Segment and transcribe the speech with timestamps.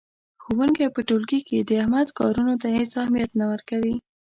[0.43, 3.95] ښوونکی په ټولګي کې د احمد کارونو ته هېڅ اهمیت نه ورکوي.